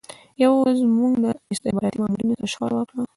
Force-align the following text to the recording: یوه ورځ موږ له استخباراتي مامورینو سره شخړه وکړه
یوه 0.43 0.55
ورځ 0.59 0.79
موږ 0.97 1.13
له 1.23 1.29
استخباراتي 1.53 1.97
مامورینو 1.99 2.35
سره 2.39 2.51
شخړه 2.53 2.75
وکړه 2.77 3.01